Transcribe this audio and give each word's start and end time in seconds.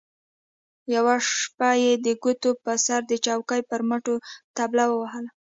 يوه 0.95 1.15
شېبه 1.31 1.69
يې 1.83 1.93
د 2.05 2.07
ګوتو 2.23 2.51
په 2.63 2.71
سر 2.85 3.01
د 3.11 3.13
چوکۍ 3.25 3.61
پر 3.69 3.81
مټو 3.89 4.15
طبله 4.57 4.85
ووهله. 4.89 5.29